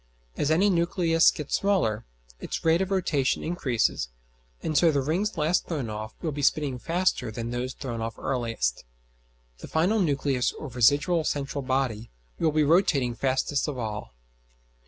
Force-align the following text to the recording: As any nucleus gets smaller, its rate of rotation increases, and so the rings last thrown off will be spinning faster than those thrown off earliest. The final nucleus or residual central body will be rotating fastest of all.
As 0.35 0.49
any 0.49 0.71
nucleus 0.71 1.29
gets 1.29 1.59
smaller, 1.59 2.05
its 2.39 2.65
rate 2.65 2.81
of 2.81 2.89
rotation 2.89 3.43
increases, 3.43 4.09
and 4.63 4.75
so 4.75 4.91
the 4.91 4.99
rings 5.03 5.37
last 5.37 5.67
thrown 5.67 5.91
off 5.91 6.15
will 6.23 6.31
be 6.31 6.41
spinning 6.41 6.79
faster 6.79 7.29
than 7.29 7.51
those 7.51 7.73
thrown 7.73 8.01
off 8.01 8.17
earliest. 8.17 8.83
The 9.59 9.67
final 9.67 9.99
nucleus 9.99 10.53
or 10.53 10.69
residual 10.69 11.23
central 11.23 11.61
body 11.61 12.09
will 12.39 12.51
be 12.51 12.63
rotating 12.63 13.13
fastest 13.13 13.67
of 13.67 13.77
all. 13.77 14.15